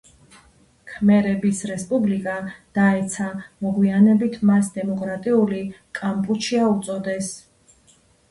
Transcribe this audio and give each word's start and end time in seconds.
ქმერების 0.91 1.59
რესპუბლიკა 1.71 2.37
დაეცა, 2.77 3.27
მოგვიანებით 3.65 4.39
მას 4.51 4.71
დემოკრატიული 4.79 5.61
კამპუჩია 5.99 6.65
უწოდეს. 6.73 7.29